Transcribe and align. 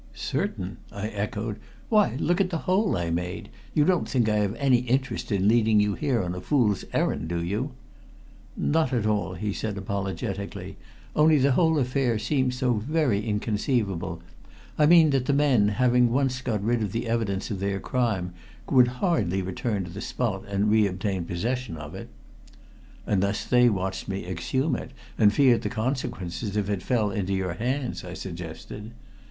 "Certain?" 0.15 0.77
I 0.91 1.09
echoed. 1.09 1.57
"Why, 1.89 2.15
look 2.15 2.41
at 2.41 2.49
the 2.49 2.57
hole 2.65 2.97
I 2.97 3.11
made. 3.11 3.49
You 3.75 3.85
don't 3.85 4.09
think 4.09 4.27
I 4.27 4.37
have 4.37 4.55
any 4.55 4.79
interest 4.79 5.31
in 5.31 5.47
leading 5.47 5.79
you 5.79 5.93
here 5.93 6.23
on 6.23 6.33
a 6.33 6.41
fool's 6.41 6.83
errand, 6.91 7.27
do 7.27 7.39
you?" 7.43 7.73
"Not 8.57 8.93
at 8.93 9.05
all," 9.05 9.35
he 9.35 9.53
said 9.53 9.77
apologetically. 9.77 10.75
"Only 11.15 11.37
the 11.37 11.51
whole 11.51 11.77
affair 11.77 12.17
seems 12.17 12.57
so 12.57 12.73
very 12.73 13.23
inconceivable 13.23 14.23
I 14.75 14.87
mean 14.87 15.11
that 15.11 15.27
the 15.27 15.33
men, 15.33 15.67
having 15.67 16.09
once 16.11 16.41
got 16.41 16.63
rid 16.63 16.81
of 16.81 16.93
the 16.93 17.07
evidence 17.07 17.51
of 17.51 17.59
their 17.59 17.79
crime, 17.79 18.33
would 18.71 18.87
hardly 19.03 19.43
return 19.43 19.83
to 19.83 19.91
the 19.91 20.01
spot 20.01 20.43
and 20.47 20.71
re 20.71 20.87
obtain 20.87 21.25
possession 21.25 21.77
of 21.77 21.93
it." 21.93 22.09
"Unless 23.05 23.45
they 23.45 23.69
watched 23.69 24.07
me 24.07 24.25
exhume 24.25 24.75
it, 24.75 24.93
and 25.19 25.31
feared 25.31 25.61
the 25.61 25.69
consequences 25.69 26.57
if 26.57 26.71
it 26.71 26.81
fell 26.81 27.11
into 27.11 27.35
your 27.35 27.53
hands," 27.53 28.03
I 28.03 28.15
suggested. 28.15 28.93